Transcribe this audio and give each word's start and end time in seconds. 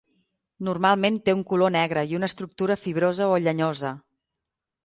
Normalment 0.69 1.19
té 1.29 1.35
un 1.39 1.43
color 1.51 1.73
negre 1.77 2.05
i 2.13 2.17
una 2.21 2.31
estructura 2.33 2.79
fibrosa 2.87 3.31
o 3.35 3.39
llenyosa. 3.49 3.93